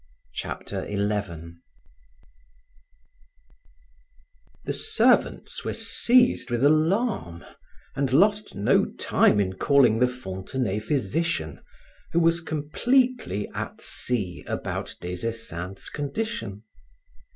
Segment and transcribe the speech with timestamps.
[0.33, 1.61] Chapter 11
[4.65, 7.45] The servants were seized with alarm
[7.95, 11.59] and lost no time in calling the Fontenay physician
[12.13, 16.61] who was completely at sea about Des Esseintes' condition.